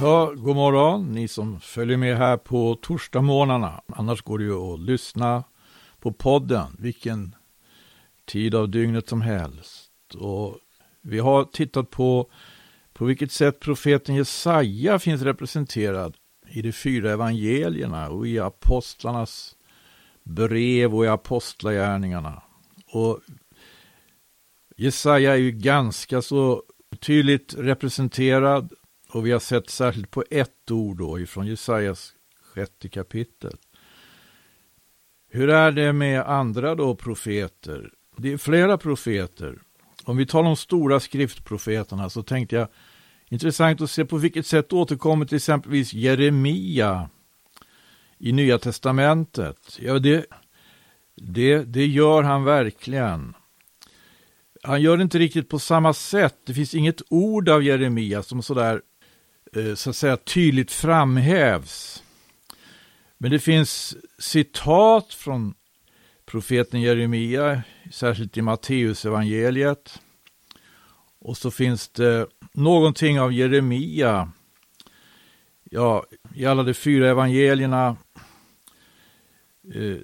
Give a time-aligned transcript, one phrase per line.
[0.00, 3.82] Ja, god morgon ni som följer med här på torsdagsmorgnarna.
[3.86, 5.44] Annars går det ju att lyssna
[6.00, 7.34] på podden vilken
[8.26, 9.90] tid av dygnet som helst.
[10.14, 10.58] Och
[11.02, 12.30] vi har tittat på
[12.92, 16.16] på vilket sätt profeten Jesaja finns representerad
[16.48, 19.56] i de fyra evangelierna och i apostlarnas
[20.22, 22.42] brev och i apostlagärningarna.
[22.92, 23.20] Och
[24.76, 26.62] Jesaja är ju ganska så
[27.00, 28.72] tydligt representerad
[29.12, 32.12] och vi har sett särskilt på ett ord då ifrån Jesajas
[32.42, 33.56] sjätte kapitel.
[35.30, 37.92] Hur är det med andra då profeter?
[38.16, 39.58] Det är flera profeter.
[40.04, 42.68] Om vi tar de stora skriftprofeterna så tänkte jag
[43.28, 47.10] intressant att se på vilket sätt återkommer till exempelvis Jeremia
[48.18, 49.78] i Nya Testamentet.
[49.80, 50.26] Ja, det,
[51.16, 53.34] det, det gör han verkligen.
[54.62, 56.36] Han gör det inte riktigt på samma sätt.
[56.46, 58.82] Det finns inget ord av Jeremia som sådär
[59.52, 62.02] Eh, så att säga tydligt framhävs.
[63.18, 65.54] Men det finns citat från
[66.26, 70.00] profeten Jeremia, särskilt i Matteusevangeliet.
[71.20, 74.32] Och så finns det någonting av Jeremia,
[75.64, 76.04] ja,
[76.34, 77.96] i alla de fyra evangelierna.
[79.74, 79.96] Eh,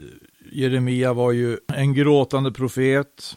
[0.53, 3.37] Jeremia var ju en gråtande profet.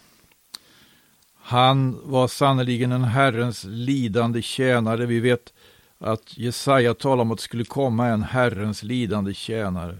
[1.35, 5.05] Han var sannerligen en Herrens lidande tjänare.
[5.05, 5.53] Vi vet
[5.97, 9.97] att Jesaja talar om att det skulle komma en Herrens lidande tjänare.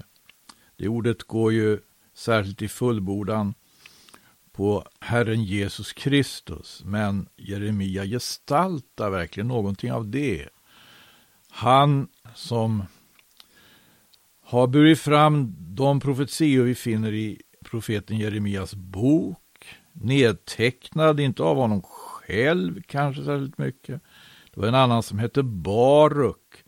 [0.76, 1.80] Det ordet går ju
[2.14, 3.54] särskilt i fullbordan
[4.52, 6.82] på Herren Jesus Kristus.
[6.86, 10.50] Men Jeremia gestaltar verkligen någonting av det.
[11.50, 12.84] Han som
[14.42, 21.82] har burit fram de profetior vi finner i profeten Jeremias bok, nedtecknad, inte av honom
[21.82, 24.02] själv kanske särskilt mycket.
[24.58, 26.64] Det var en annan som hette Baruk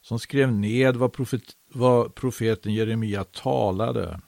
[0.00, 1.42] som skrev ned vad, profet,
[1.72, 4.20] vad profeten Jeremia talade.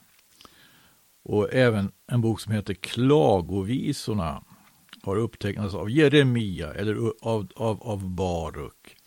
[1.23, 4.43] Och även en bok som heter Klagovisorna
[5.03, 8.97] har upptecknats av Jeremia eller av, av, av Baruk.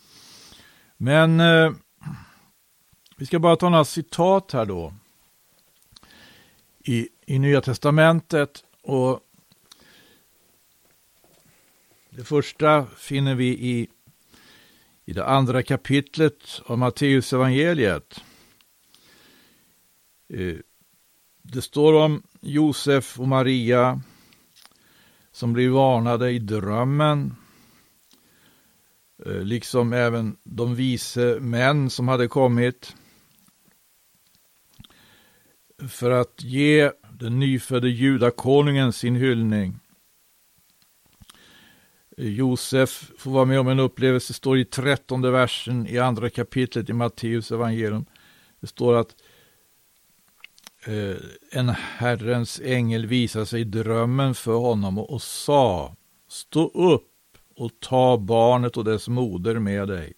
[0.97, 1.73] Men eh,
[3.17, 4.95] vi ska bara ta några citat här då.
[6.85, 9.21] I, i Nya Testamentet och
[12.11, 13.89] det första finner vi i,
[15.11, 18.21] i det andra kapitlet av Matteus evangeliet.
[20.33, 20.57] Eh,
[21.43, 24.01] det står om Josef och Maria
[25.33, 27.35] som blir varnade i drömmen.
[29.27, 32.97] Eh, liksom även de vise män som hade kommit.
[35.89, 39.79] För att ge den nyfödde judakonungen sin hyllning.
[42.21, 46.93] Josef får vara med om en upplevelse, står i trettonde versen i andra kapitlet i
[46.93, 48.05] Matteus evangelium.
[48.61, 49.15] Det står att
[50.87, 51.17] Eh,
[51.51, 55.97] en Herrens ängel visade sig i drömmen för honom och sa
[56.29, 57.07] Stå upp
[57.57, 60.13] och ta barnet och dess moder med dig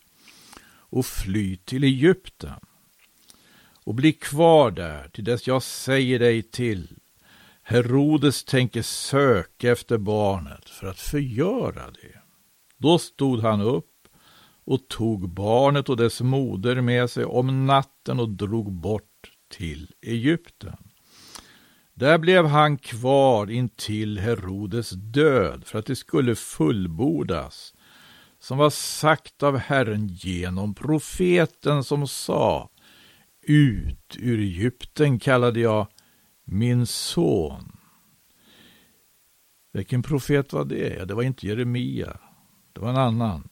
[0.74, 2.60] och fly till Egypten
[3.84, 6.96] och bli kvar där till dess jag säger dig till.
[7.62, 12.20] Herodes tänker söka efter barnet för att förgöra det.
[12.76, 14.08] Då stod han upp
[14.64, 20.76] och tog barnet och dess moder med sig om natten och drog bort till Egypten.
[21.94, 27.74] Där blev han kvar intill Herodes död för att det skulle fullbordas
[28.38, 32.68] som var sagt av Herren genom profeten som sa
[33.46, 35.86] Ut ur Egypten kallade jag
[36.44, 37.76] min son.
[39.72, 41.04] Vilken profet var det?
[41.08, 42.18] Det var inte Jeremia.
[42.72, 43.48] Det var en annan.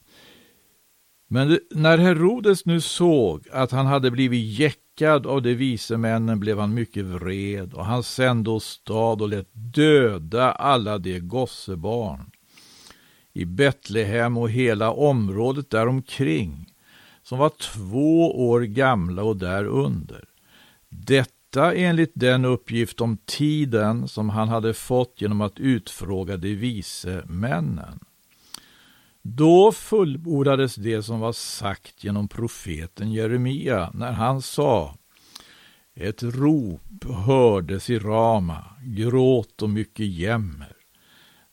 [1.29, 6.59] Men när Herodes nu såg att han hade blivit jäckad av de vise männen blev
[6.59, 12.31] han mycket vred och han sände åstad och lät döda alla de gossebarn
[13.33, 16.67] i Betlehem och hela området däromkring
[17.23, 20.25] som var två år gamla och därunder.
[20.89, 27.23] Detta enligt den uppgift om tiden som han hade fått genom att utfråga de vise
[27.27, 28.01] männen.
[29.23, 34.97] Då fullbordades det som var sagt genom profeten Jeremia när han sa
[35.95, 40.77] Ett rop hördes i Rama, gråt och mycket jämmer.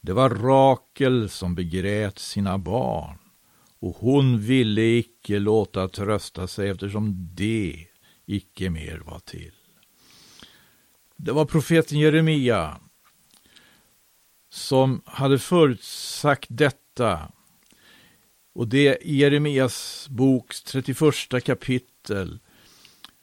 [0.01, 3.17] Det var Rakel som begrät sina barn
[3.79, 7.85] och hon ville icke låta trösta sig eftersom det
[8.25, 9.56] icke mer var till.
[11.17, 12.79] Det var profeten Jeremia
[14.49, 17.31] som hade förutsagt detta
[18.57, 20.97] Och det är Jeremias boks 31
[21.43, 22.39] kapitel.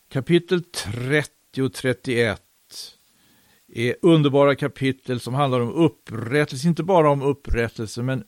[0.08, 2.42] Kapitel 30 och 31
[3.72, 8.24] är underbara kapitel som handlar om upprättelse, inte bara om upprättelse, men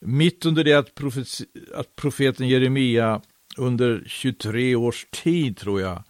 [0.00, 1.28] mitt under det att, profet,
[1.74, 3.22] att profeten Jeremia
[3.56, 6.02] under 23 års tid, tror jag,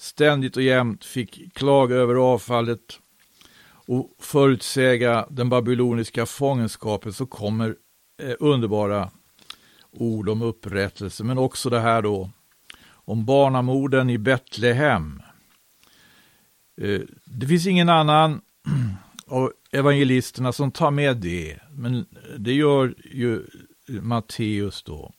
[0.00, 2.98] ständigt och jämt fick klaga över avfallet
[3.70, 7.76] och förutsäga den babyloniska fångenskapen så kommer
[8.22, 9.10] eh, underbara
[9.90, 12.30] ord om upprättelse, men också det här då
[12.88, 15.22] om barnamorden i Betlehem.
[16.80, 18.40] Eh, det finns ingen annan
[19.26, 22.06] av evangelisterna som tar med det, men
[22.38, 23.46] det gör ju
[23.86, 25.12] Matteus då.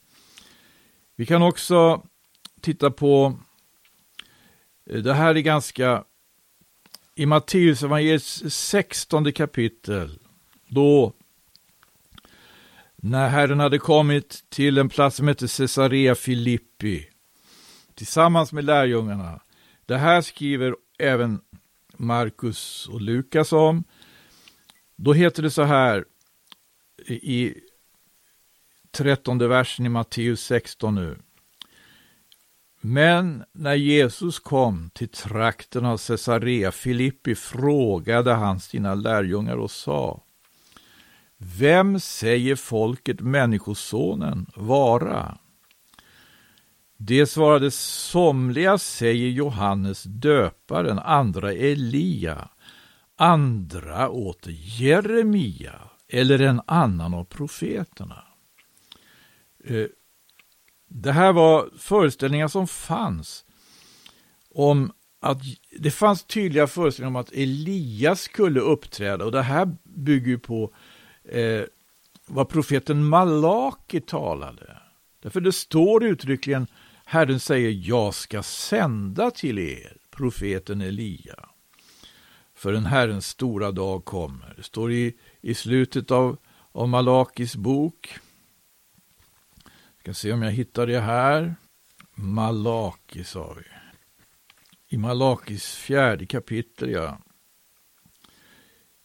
[1.15, 2.03] Vi kan också
[2.61, 3.39] titta på,
[4.91, 6.03] Eh, det här är ganska,
[7.15, 10.19] i Matteus evangeliets 16 kapitel,
[10.67, 11.13] då
[12.95, 17.07] när Herren hade kommit till en plats som hette Caesarea Filippi
[17.95, 19.41] tillsammans med lärjungarna.
[19.85, 21.41] Det här skriver även
[21.97, 23.83] Markus och Lukas om.
[24.95, 26.05] Då heter det så här
[27.07, 27.53] i
[28.91, 31.17] trettonde versen i Matteus 16 nu.
[32.81, 40.23] Men när Jesus kom till trakten av Caesarea Filippi frågade han sina lärjungar och sa
[41.37, 45.37] Vem säger folket Människosonen vara?
[46.97, 52.49] Det svarade somliga säger Johannes döparen, andra Elia,
[53.15, 58.23] andra åter Jeremia eller en annan av profeterna.
[59.63, 59.85] Eh,
[60.93, 63.45] det här var föreställningar som fanns
[64.49, 65.41] om att
[65.79, 70.73] det fanns tydliga föreställningar om att Elias skulle uppträda och det här bygger på
[71.23, 71.63] eh,
[72.27, 74.77] vad profeten Malaki talade.
[75.21, 76.67] Därför det står uttryckligen
[77.05, 81.49] Herren säger, jag ska sända till er profeten Elia.
[82.55, 84.53] För en Herrens stora dag kommer.
[84.57, 86.37] Det står i, i slutet av,
[86.71, 88.19] av Malakis bok.
[90.01, 91.55] Vi ska se om jag hittar det här.
[92.13, 93.63] Malaki sa vi.
[94.87, 97.17] I Malakis fjärde kapitel, ja.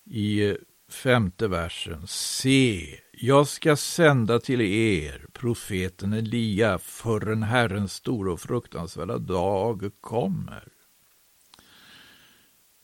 [0.05, 0.57] I
[0.89, 2.07] femte versen.
[2.07, 10.69] Se, jag ska sända till er profeten Elia förrän Herrens stora och fruktansvärda dag kommer.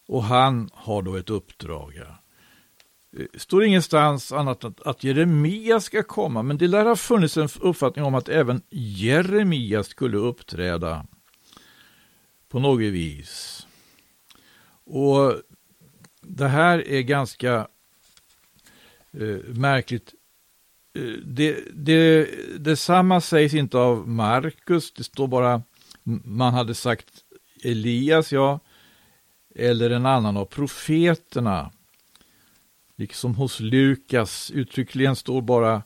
[0.07, 1.95] Och han har då ett uppdrag.
[1.97, 2.22] Ja.
[3.15, 7.49] Det står ingenstans annat än att Jeremia ska komma, men det lär ha funnits en
[7.61, 11.07] uppfattning om att även Jeremia skulle uppträda
[12.49, 13.67] på något vis.
[14.85, 15.35] Och
[16.21, 17.69] det här är ganska
[19.13, 20.15] eh, märkligt
[20.95, 22.29] eh, det, det,
[22.59, 25.63] detsamma sägs inte av Markus, det står bara
[26.25, 27.09] man hade sagt
[27.65, 28.61] Elias, ja,
[29.55, 31.71] eller en annan av profeterna.
[33.03, 35.83] Liksom hos Lukas, uttryckligen står bara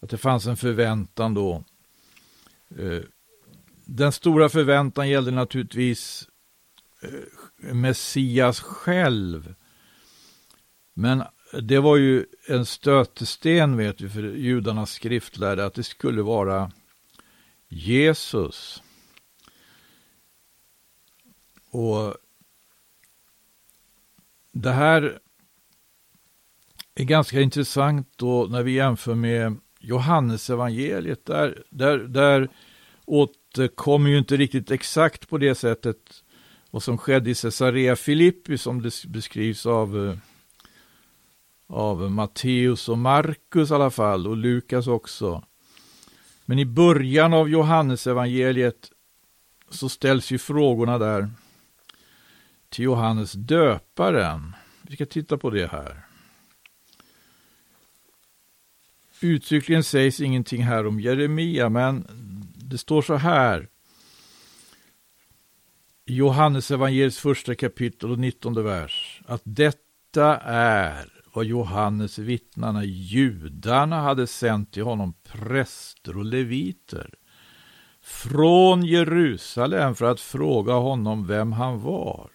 [0.00, 1.64] att det fanns en förväntan då.
[2.78, 3.02] Eh,
[3.84, 6.28] den stora förväntan gällde naturligtvis
[7.02, 9.54] eh, Messias själv.
[10.94, 11.22] Men
[11.62, 16.72] det var ju en stötesten vet vi för judarnas skriftlärde att det skulle vara
[17.68, 18.82] Jesus.
[21.70, 22.16] Och
[24.52, 25.20] det här
[27.00, 31.26] är ganska intressant då när vi jämför med Johannesevangeliet.
[31.26, 32.48] Där, där, där
[33.04, 35.96] återkommer ju inte riktigt exakt på det sättet
[36.70, 40.16] vad som skedde i Caesarea Filippi som det beskrivs av eh,
[41.66, 45.44] av Matteus och Markus i alla fall och Lukas också.
[46.44, 48.90] Men i början av Johannesevangeliet
[49.70, 51.30] så ställs ju frågorna där
[52.68, 54.54] till Johannes döparen.
[54.82, 56.09] Vi ska titta på det här.
[59.22, 62.06] Uttryckligen sägs ingenting här om Jeremia, men
[62.54, 63.68] det står så här.
[66.06, 69.22] I Johannes evangeliets första kapitel och 19 vers.
[69.26, 77.14] Att detta är vad Johannes vittnarna, judarna, hade sänt till honom präster och leviter
[78.02, 82.30] från Jerusalem för att fråga honom vem han var.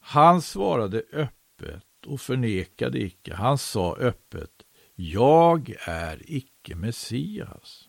[0.00, 3.34] Han svarade öppet och förnekade icke.
[3.34, 4.57] Han sa öppet,
[5.00, 7.88] jag är icke Messias.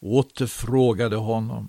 [0.00, 1.68] Åter frågade honom,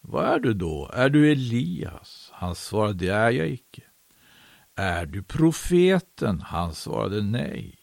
[0.00, 0.90] vad är du då?
[0.94, 2.30] Är du Elias?
[2.32, 3.82] Han svarade, det är jag icke.
[4.74, 6.40] Är du profeten?
[6.40, 7.78] Han svarade nej.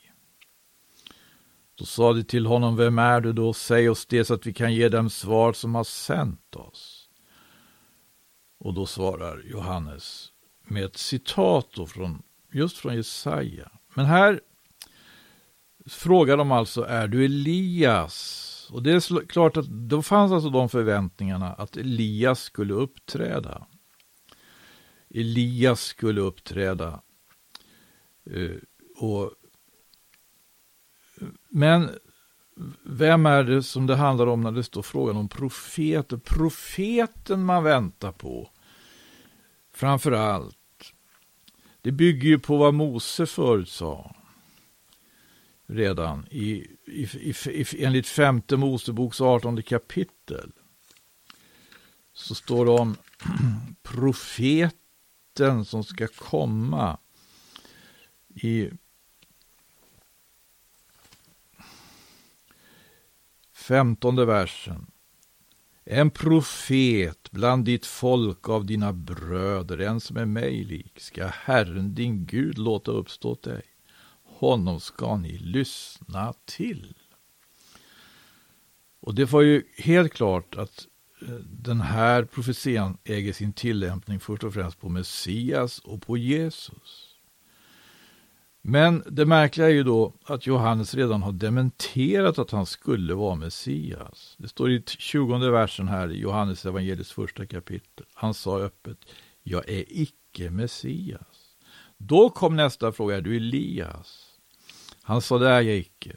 [1.75, 3.53] Då sa de till honom, vem är du då?
[3.53, 7.09] Säg oss det så att vi kan ge dem svar som har sänt oss.
[8.59, 10.31] Och då svarar Johannes
[10.63, 13.71] med ett citat från, just från Jesaja.
[13.93, 14.41] Men här
[15.89, 18.69] frågar de alltså, är du Elias?
[18.71, 23.67] Och det är klart att då fanns alltså de förväntningarna att Elias skulle uppträda.
[25.09, 27.01] Elias skulle uppträda.
[28.25, 28.55] Eh,
[28.97, 29.31] och,
[31.49, 31.89] men
[32.83, 36.17] vem är det som det handlar om när det står frågan om profeter?
[36.17, 38.49] Profeten man väntar på.
[39.73, 40.55] Framför allt.
[41.81, 44.16] Det bygger ju på vad Mose förutsade
[45.67, 50.51] redan i, i, i, i, enligt femte Moseboks 18 kapitel.
[52.13, 52.95] Så står det om
[53.83, 54.75] profeten
[55.65, 56.97] som ska komma
[58.27, 58.69] i
[63.53, 64.91] femtonde versen.
[65.83, 71.95] En profet bland ditt folk av dina bröder, en som är mig lik, ska Herren
[71.95, 73.61] din Gud låta uppstå dig
[74.39, 76.93] honom ska ni lyssna till.
[78.99, 80.87] Och det var ju helt klart att
[81.21, 87.07] eh, den här profetian äger sin tillämpning först och främst på Messias och på Jesus.
[88.61, 93.35] Men det märkliga är ju då att Johannes redan har dementerat att han skulle vara
[93.35, 94.35] Messias.
[94.37, 98.05] Det står i 20 versen här i Johannes evangeliets första kapitel.
[98.13, 98.97] Han sa öppet,
[99.43, 101.55] jag är icke Messias.
[101.97, 104.26] Då kom nästa fråga, är du Elias?
[105.07, 106.15] Han sa, det är jag icke.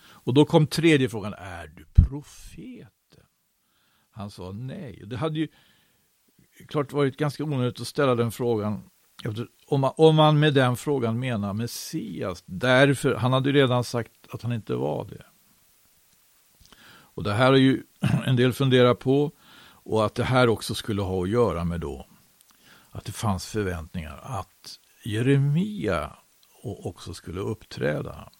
[0.00, 3.24] Och då kom tredje frågan, är du profeten?
[4.10, 5.02] Han sa nej.
[5.06, 5.48] Det hade ju
[6.68, 8.82] klart varit ganska onödigt att ställa den frågan
[9.66, 12.42] om man, om man med den frågan menar Messias.
[12.46, 15.24] Därför, han hade ju redan sagt att han inte var det.
[16.90, 17.82] Och det här är ju
[18.26, 19.32] en del funderat på
[19.66, 22.06] och att det här också skulle ha att göra med då
[22.90, 26.16] att det fanns förväntningar att Jeremia
[26.62, 28.30] och också skulle uppträda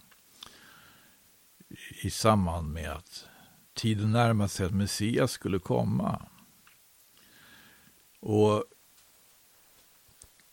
[2.02, 3.28] i samband med att
[3.74, 6.22] tiden närmade sig att Messias skulle komma.
[8.20, 8.64] Och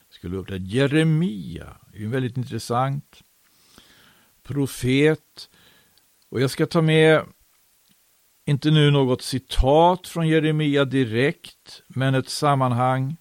[0.09, 0.65] skulle uppträda.
[0.65, 3.23] Jeremia är en väldigt intressant
[4.43, 5.49] profet.
[6.29, 7.25] Och jag ska ta med,
[8.45, 13.17] inte nu något citat från Jeremia direkt, men ett sammanhang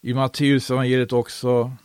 [0.00, 1.76] i Matteus evangeliet också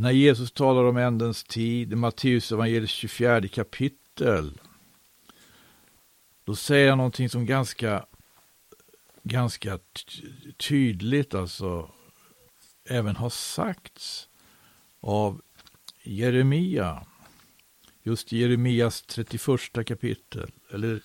[0.00, 4.60] när Jesus talar om ändens tid i Matteus evangeliets 24 kapitel,
[6.44, 8.06] då säger han någonting som ganska,
[9.22, 9.78] ganska
[10.56, 11.90] tydligt alltså
[12.84, 14.28] även har sagts
[15.00, 15.42] av
[16.02, 17.06] Jeremia.
[18.02, 21.00] Just Jeremias 31 kapitel, eller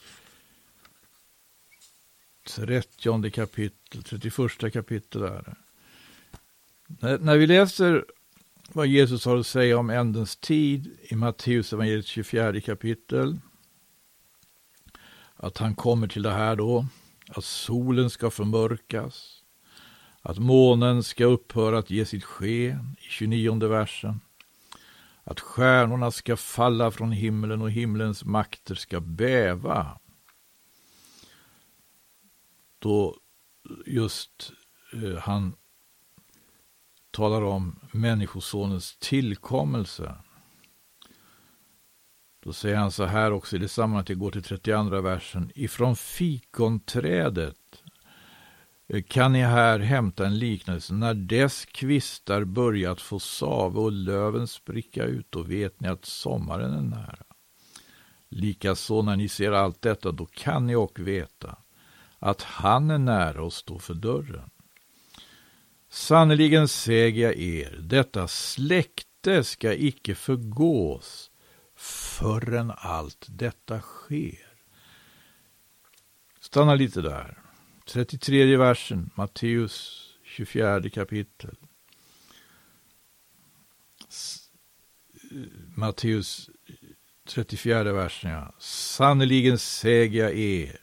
[2.48, 5.56] 30 kapitel, 31 kapitel är det.
[6.88, 8.06] När, när vi läser
[8.74, 13.40] vad Jesus har att säga om ändens tid i Matteus evangeliet 24 kapitel.
[15.36, 16.86] Att han kommer till det här då,
[17.28, 19.44] att solen ska förmörkas,
[20.22, 24.22] att månen ska upphöra att ge sitt sken i 29 versen,
[25.24, 30.00] att stjärnorna ska falla från himlen och himlens makter ska bäva.
[32.80, 33.18] Då
[33.86, 34.52] just
[34.94, 35.56] eh, han
[37.16, 40.16] talar om Människosonens tillkommelse.
[42.44, 45.52] Då säger han så här också i det sammanhanget, jag går till 32 versen.
[45.56, 47.84] Ifrån fikonträdet
[48.88, 50.94] eh, kan ni här hämta en liknelse.
[50.94, 56.74] När dess kvistar börjat få save och löven spricka ut, då vet ni att sommaren
[56.74, 57.26] är nära.
[58.30, 61.58] Likaså när ni ser allt detta, då kan ni och veta
[62.20, 64.50] att han är nära och står för dörren.
[65.90, 71.32] Sannerligen säger jag er, detta släkte ska icke förgås
[71.76, 74.56] förrän allt detta sker.
[76.40, 77.40] Stanna lite där.
[77.86, 81.56] 33 versen, Matteus 24 kapitel.
[85.76, 86.50] Matteus
[87.28, 88.56] 34 versen, ja.
[88.60, 90.80] Sannerligen säger jag er,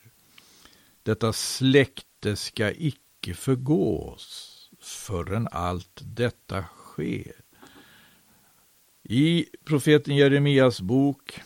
[1.02, 4.51] detta släkte ska icke förgås
[4.82, 7.32] förrän allt detta sker.
[9.02, 11.40] I profeten Jeremias bok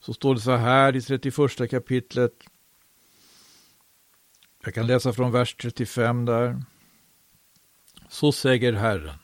[0.00, 2.32] så står det så här i 31 kapitlet.
[4.64, 6.62] Jag kan läsa från vers 35 där.
[8.08, 9.18] Så säger Herren.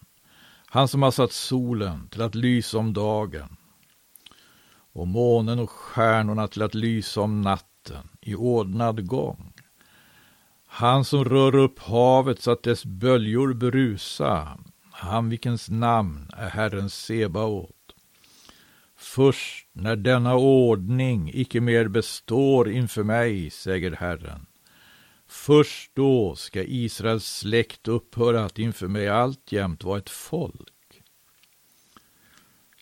[0.66, 3.56] Han som har satt solen till att lysa om dagen
[4.92, 9.52] och månen och stjärnorna till att lysa om natten i ordnad gång.
[10.70, 14.58] Han som rör upp havet så att dess böljor brusa,
[14.90, 17.74] han vilkens namn är Herren Sebaot.
[18.96, 24.46] Först när denna ordning icke mer består inför mig, säger Herren,
[25.26, 31.02] först då ska Israels släkt upphöra att inför mig alltjämt vara ett folk.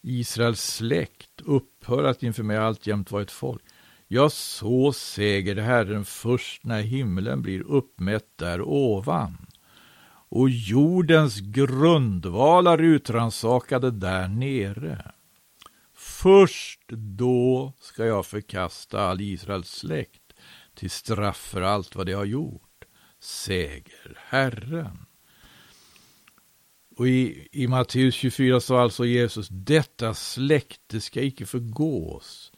[0.03, 3.63] Israels släkt upphör att inför mig alltjämt vara ett folk.
[4.09, 9.47] Ja, så säger Herren först när himlen blir uppmätt där ovan
[10.29, 15.13] och jordens grundvalar utransakade där nere.
[15.95, 20.33] Först då ska jag förkasta all Israels släkt
[20.75, 22.85] till straff för allt vad de har gjort,
[23.21, 25.07] säger Herren.
[26.97, 32.53] Och i, i Matteus 24 sa alltså Jesus, detta släkte ska icke förgås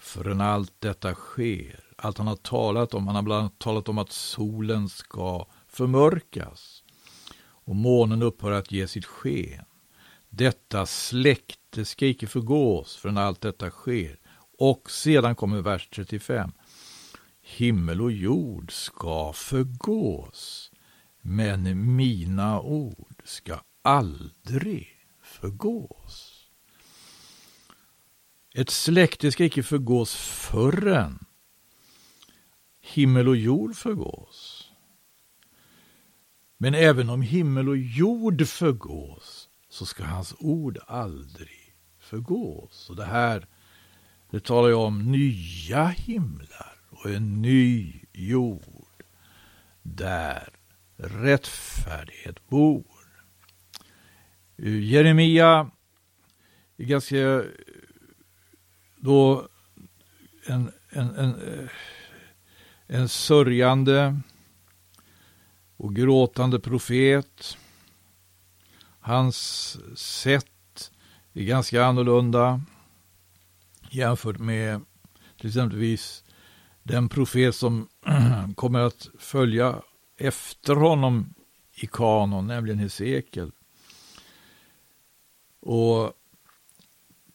[0.00, 1.80] förrän allt detta sker.
[1.96, 6.84] Allt han har talat om, han har bland annat talat om att solen ska förmörkas
[7.70, 9.64] och månen upphör att ge sitt sken.
[10.28, 14.18] Detta släkte ska icke förgås förrän allt detta sker.
[14.58, 16.52] Och sedan kommer vers 35.
[17.42, 20.72] Himmel och jord ska förgås,
[21.20, 24.88] men mina ord ska aldrig
[25.22, 26.29] förgås.
[28.54, 31.24] Ett släkte ska icke förgås förrän
[32.80, 34.70] himmel och jord förgås.
[36.58, 42.90] Men även om himmel och jord förgås så ska hans ord aldrig förgås.
[42.90, 43.46] Och det här
[44.30, 49.04] det talar ju om nya himlar och en ny jord
[49.82, 50.48] där
[50.96, 52.84] rättfärdighet bor.
[54.56, 55.70] Eh, Jeremia
[56.76, 57.44] är ganska
[59.00, 59.48] då
[60.46, 61.68] en, en, en, eh,
[62.86, 64.20] en sörjande
[65.76, 67.56] och gråtande profet.
[69.00, 70.90] Hans sätt
[71.32, 72.60] är ganska annorlunda
[73.90, 74.80] jämfört med
[75.36, 76.24] till exempelvis
[76.82, 77.88] den profet som
[78.54, 79.82] kommer att följa
[80.16, 81.34] efter honom
[81.74, 83.52] i kanon, nämligen Hesekiel.
[85.60, 86.12] Och,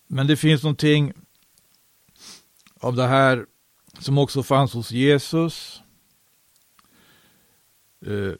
[0.08, 1.14] men det finns någonting
[2.80, 3.46] av det här
[4.00, 5.82] som också fanns hos Jesus.
[8.06, 8.34] Eh,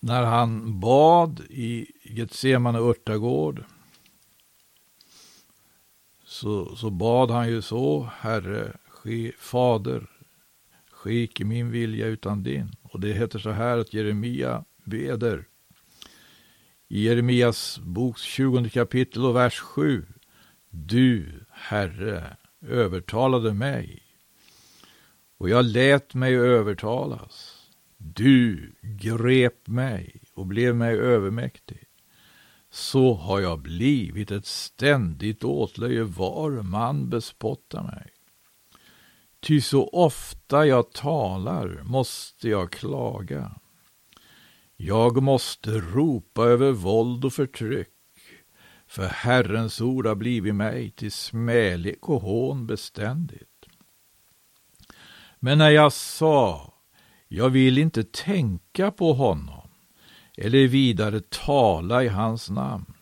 [0.00, 3.64] när han bad i Getsemane örtagård
[6.24, 10.10] så, så bad han ju så, Herre, ske, Fader,
[10.90, 12.72] ske icke min vilja utan din.
[12.82, 15.44] Och det heter så här att Jeremia beder
[16.88, 20.06] i Jeremias boks 20 kapitel och vers 7.
[20.70, 24.02] Du, Herre, övertalade mig
[25.38, 27.54] och jag lät mig övertalas.
[27.96, 31.84] Du grep mig och blev mig övermäktig.
[32.70, 38.10] Så har jag blivit ett ständigt åtlöje var man bespottar mig.
[39.40, 43.60] Ty så ofta jag talar måste jag klaga.
[44.76, 47.88] Jag måste ropa över våld och förtryck,
[48.88, 53.66] för Herrens ord har blivit mig till smälek och hån beständigt.
[55.38, 56.74] Men när jag sa,
[57.28, 59.68] jag vill inte tänka på honom
[60.36, 62.94] eller vidare tala i hans namn,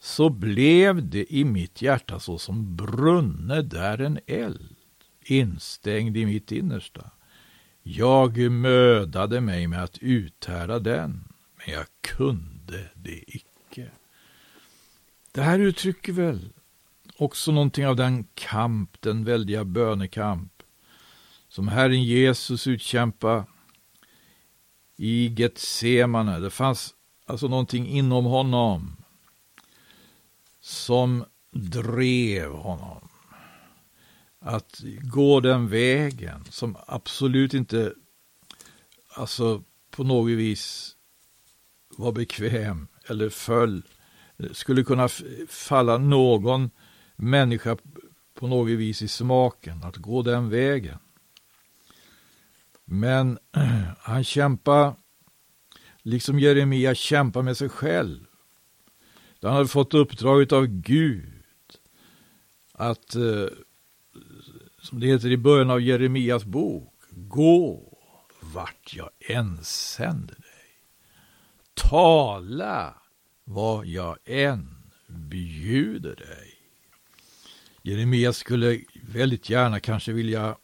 [0.00, 4.76] så blev det i mitt hjärta så som brunne där en eld,
[5.20, 7.10] instängd i mitt innersta.
[7.82, 13.53] Jag mödade mig med att uthärda den, men jag kunde det icke.
[15.34, 16.52] Det här uttrycker väl
[17.16, 20.62] också någonting av den kamp, den väldiga bönekamp,
[21.48, 23.44] som Herren Jesus utkämpade
[24.96, 26.38] i Getsemane.
[26.38, 26.94] Det fanns
[27.26, 28.96] alltså någonting inom honom
[30.60, 33.08] som drev honom
[34.38, 37.94] att gå den vägen som absolut inte
[39.14, 40.96] alltså på något vis
[41.96, 43.82] var bekväm eller föll,
[44.52, 45.08] skulle kunna
[45.48, 46.70] falla någon
[47.16, 47.76] människa
[48.34, 50.98] på något vis i smaken att gå den vägen.
[52.84, 53.38] Men
[53.98, 54.94] han kämpar,
[56.02, 58.26] liksom Jeremia kämpar med sig själv.
[59.42, 61.42] Han hade fått uppdraget av Gud
[62.72, 63.46] att eh,
[64.82, 66.94] som det heter i början av Jeremias bok.
[67.10, 67.92] Gå
[68.40, 70.44] vart jag än sänder dig.
[71.74, 72.94] Tala
[73.44, 74.76] vad jag än
[75.06, 76.54] bjuder dig.
[77.82, 80.56] Jeremia skulle väldigt gärna kanske vilja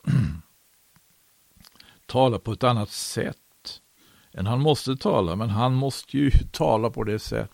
[2.07, 3.37] tala på ett annat sätt
[4.33, 7.51] än han måste tala, men han måste ju tala på det sätt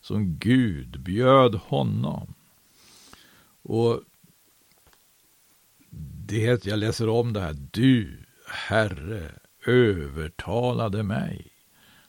[0.00, 2.34] som Gud bjöd honom.
[3.62, 4.02] Och
[6.26, 9.32] det, jag läser om det här, du, Herre,
[9.66, 11.57] övertalade mig.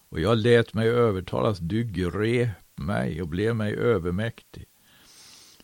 [0.10, 4.66] Och jag lät mig övertalas, du grep mig och blev mig övermäktig.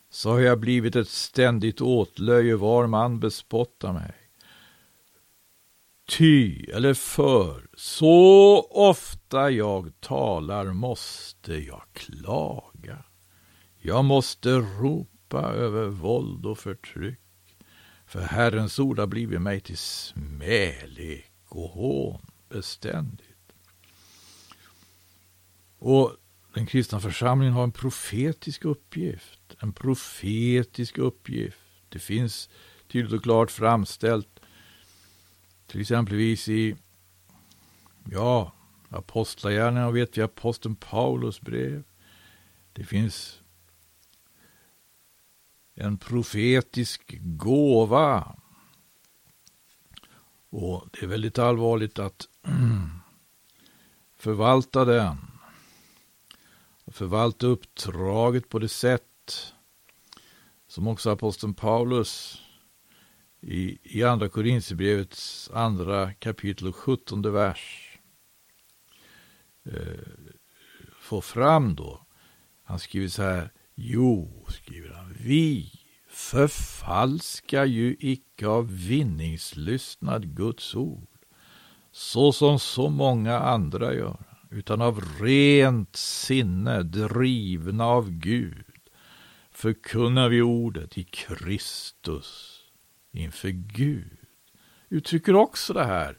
[0.10, 4.14] Så har jag blivit ett ständigt åtlöje, var man bespottar mig.
[6.08, 13.04] Ty, eller för, så ofta jag talar måste jag klaga.
[13.78, 17.20] Jag måste ropa över våld och förtryck.
[18.06, 23.35] För Herrens ord har blivit mig till smälek och hån beständigt.
[25.80, 26.16] Och
[26.54, 29.56] den kristna församlingen har en profetisk uppgift.
[29.60, 31.60] En profetisk uppgift.
[31.90, 32.50] Det finns
[32.88, 34.40] tydligt och klart framställt
[35.68, 36.76] till exempelvis i
[38.12, 38.52] ja,
[38.90, 41.84] Apostlagärningarna vet vi aposteln Paulus brev.
[42.74, 43.42] Det finns
[45.76, 48.36] en profetisk gåva.
[50.50, 52.28] Och det är väldigt allvarligt att
[54.18, 55.35] förvalta den.
[56.96, 59.54] Förvalta uppdraget på det sätt
[60.68, 62.42] som också aposteln Paulus
[63.42, 67.98] i, i andra Korinthierbrevets andra kapitel och sjuttonde vers
[69.66, 70.08] eh,
[71.00, 72.06] får fram då.
[72.64, 75.72] Han skriver så här, jo, skriver han, vi
[76.08, 81.20] förfalskar ju icke av vinningslystnad Guds ord,
[81.92, 88.66] så som så många andra gör, utan av rent sinne, drivna av Gud,
[89.52, 92.62] förkunnar vi ordet i Kristus
[93.12, 94.18] inför Gud.
[94.90, 96.18] Uttrycker också det här.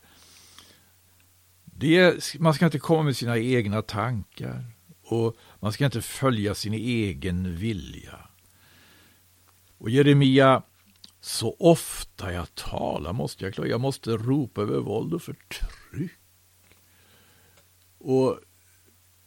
[1.65, 4.65] Det, man ska inte komma med sina egna tankar
[5.03, 8.29] och man ska inte följa sin egen vilja.
[9.79, 10.63] Och Jeremia,
[11.21, 16.26] så ofta jag talar måste jag klara, jag måste ropa över våld och förtryck.
[18.07, 18.41] Och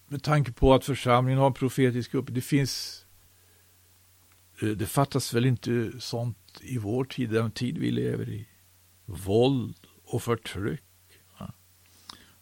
[0.07, 3.05] med tanke på att församlingen har en profetisk uppgift, det finns
[4.61, 8.47] eh, det fattas väl inte sånt i vår tid, den tid vi lever i.
[9.05, 10.83] Våld och förtryck.
[11.39, 11.53] Ja.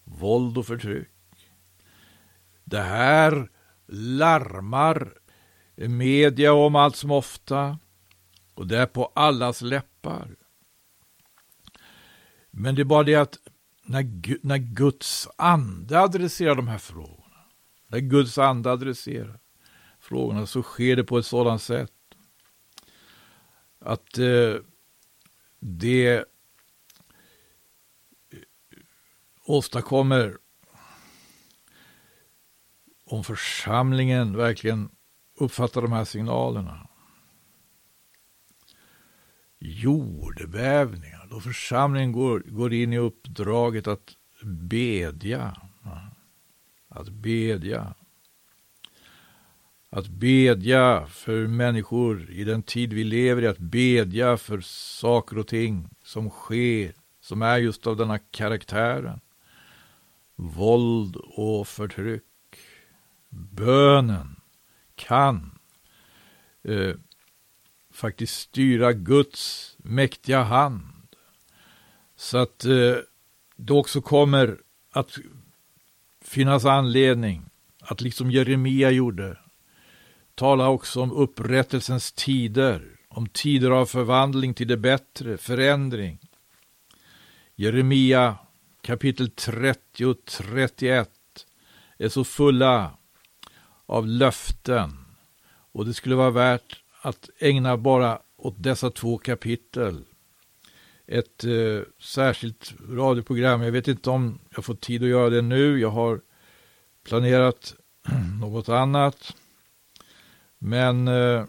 [0.04, 1.10] Våld och förtryck.
[2.64, 3.50] Det här
[3.88, 5.14] larmar
[5.76, 7.80] media om allt som ofta
[8.54, 10.36] och det är på allas läppar.
[12.52, 13.38] Men det är bara det att
[13.88, 17.46] när, när Guds ande adresserar de här frågorna,
[17.88, 19.40] när Guds ande adresserar
[20.00, 21.92] frågorna så sker det på ett sådant sätt
[23.80, 24.56] att eh,
[25.60, 26.24] det eh,
[29.46, 30.38] åstadkommer
[33.06, 34.90] om församlingen verkligen
[35.40, 36.88] uppfattar de här signalerna.
[39.60, 45.58] Jordbävningar, då församlingen går, går in i uppdraget att bedja.
[46.90, 47.94] Att bedja.
[49.90, 55.48] Att bedja för människor i den tid vi lever i, att bedja för saker och
[55.48, 59.20] ting som sker, som är just av denna karaktären.
[60.36, 62.24] Våld och förtryck.
[63.30, 64.36] Bönen
[64.96, 65.60] kan
[66.64, 66.96] eh,
[67.92, 70.97] faktiskt styra Guds mäktiga hand.
[72.18, 72.96] Så att eh,
[73.56, 74.58] det också kommer
[74.92, 75.18] att
[76.22, 77.50] finnas anledning
[77.82, 79.38] att liksom Jeremia gjorde
[80.36, 86.20] tala också om upprättelsens tider, om tider av förvandling till det bättre, förändring.
[87.56, 88.38] Jeremia
[88.82, 91.10] kapitel 30 och 31
[91.98, 92.92] är så fulla
[93.86, 94.98] av löften
[95.72, 100.04] och det skulle vara värt att ägna bara åt dessa två kapitel
[101.08, 103.62] ett eh, särskilt radioprogram.
[103.62, 105.80] Jag vet inte om jag får tid att göra det nu.
[105.80, 106.22] Jag har
[107.04, 107.76] planerat
[108.42, 109.36] något annat.
[110.60, 111.46] Men eh,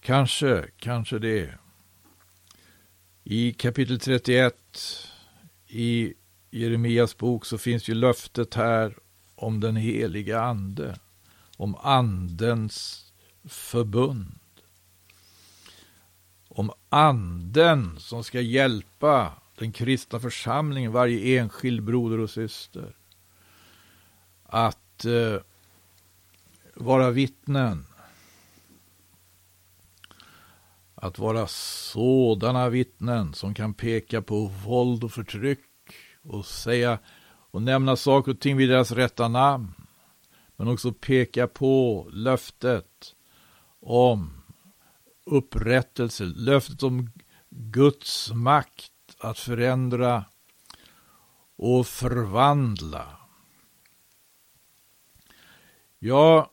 [0.00, 1.54] kanske, kanske det.
[3.24, 4.54] I kapitel 31
[5.66, 6.14] i
[6.50, 8.98] Jeremias bok så finns ju löftet här
[9.34, 10.98] om den heliga ande,
[11.56, 13.04] om andens
[13.44, 14.38] förbund.
[16.56, 22.96] Om anden som ska hjälpa den kristna församlingen, varje enskild broder och syster,
[24.42, 25.40] att eh,
[26.74, 27.86] vara vittnen.
[30.94, 35.60] Att vara sådana vittnen som kan peka på våld och förtryck
[36.22, 36.98] och säga
[37.50, 39.74] och nämna saker och ting vid deras rätta namn.
[40.56, 43.14] Men också peka på löftet
[43.80, 44.43] om
[45.24, 47.10] upprättelse, löftet om
[47.50, 50.24] Guds makt att förändra
[51.56, 53.16] och förvandla.
[55.98, 56.50] Ja,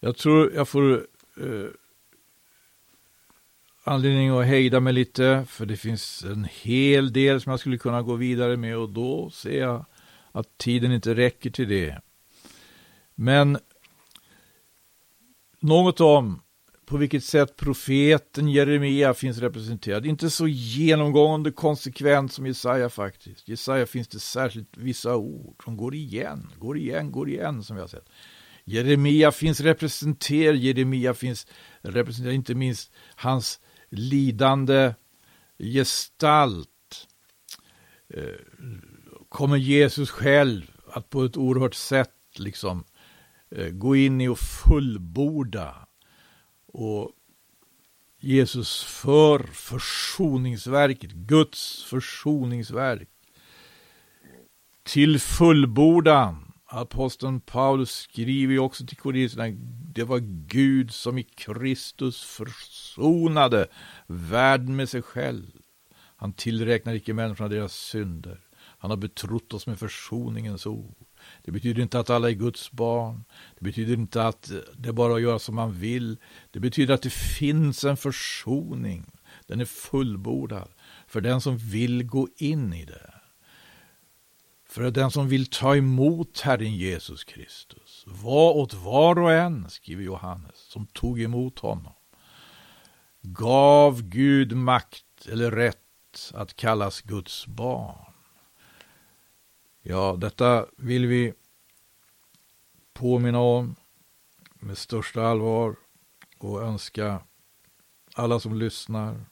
[0.00, 1.06] jag tror jag får
[1.36, 1.68] eh,
[3.84, 8.02] anledning att hejda mig lite, för det finns en hel del som jag skulle kunna
[8.02, 9.84] gå vidare med och då ser jag
[10.32, 12.00] att tiden inte räcker till det.
[13.14, 13.58] Men
[15.60, 16.42] något om
[16.92, 20.06] på vilket sätt profeten Jeremia finns representerad.
[20.06, 23.48] Inte så genomgående konsekvent som Jesaja faktiskt.
[23.48, 27.80] Jesaja finns det särskilt vissa ord som går igen, går igen, går igen som vi
[27.82, 28.08] har sett.
[28.64, 31.46] Jeremia finns representerad, Jeremia finns
[31.80, 34.94] representerad inte minst hans lidande
[35.58, 36.68] gestalt.
[38.14, 38.22] Eh,
[39.28, 42.84] kommer Jesus själv att på ett oerhört sätt liksom
[43.50, 45.88] eh, gå in i och fullborda
[46.72, 47.10] och
[48.20, 53.08] Jesus för försoningsverket, Guds försoningsverk
[54.82, 56.52] till fullbordan.
[56.64, 59.56] Aposteln Paulus skriver ju också till korinterna,
[59.94, 63.66] det var Gud som i Kristus försonade
[64.06, 65.46] världen med sig själv.
[66.16, 68.40] Han tillräknar icke människorna deras synder.
[68.54, 70.94] Han har betrott oss med försoningens ord.
[71.42, 73.24] Det betyder inte att alla är Guds barn.
[73.58, 76.16] Det betyder inte att det är bara att göra som man vill.
[76.50, 79.10] Det betyder att det finns en försoning.
[79.46, 80.68] Den är fullbordad
[81.06, 83.14] för den som vill gå in i det.
[84.68, 88.04] För den som vill ta emot Herren Jesus Kristus.
[88.06, 91.92] Var åt var och en, skriver Johannes, som tog emot honom.
[93.22, 98.11] Gav Gud makt eller rätt att kallas Guds barn.
[99.82, 101.34] Ja, detta vill vi
[102.92, 103.76] påminna om
[104.54, 105.76] med största allvar
[106.38, 107.22] och önska
[108.14, 109.24] alla som lyssnar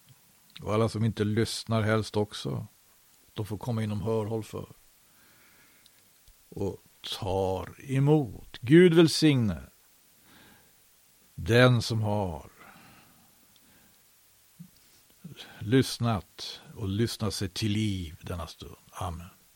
[0.63, 2.67] och alla som inte lyssnar helst också,
[3.35, 4.67] de får komma inom hörhåll för
[6.49, 6.77] och
[7.19, 8.59] tar emot.
[8.61, 9.63] Gud välsigne
[11.35, 12.51] den som har
[15.59, 18.77] lyssnat och lyssnat sig till liv denna stund.
[18.91, 19.40] Amen.